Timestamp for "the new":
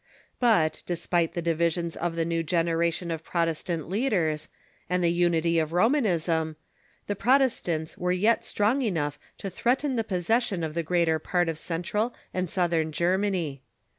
2.15-2.41